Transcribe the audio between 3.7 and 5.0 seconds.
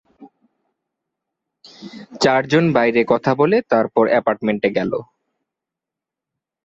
তারপর অ্যাপার্টমেন্টে গেল।